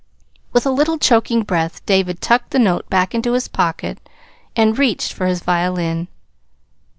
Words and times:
With 0.51 0.65
a 0.65 0.71
little 0.71 0.97
choking 0.97 1.43
breath, 1.43 1.85
David 1.85 2.21
tucked 2.21 2.49
the 2.49 2.57
note 2.57 2.89
back 2.89 3.13
into 3.13 3.33
his 3.33 3.47
pocket 3.47 3.99
and 4.55 4.75
reached 4.75 5.13
for 5.13 5.27
his 5.27 5.41
violin. 5.41 6.07